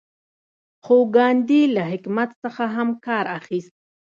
[0.85, 3.73] خو ګاندي له حکمت څخه هم کار اخیست.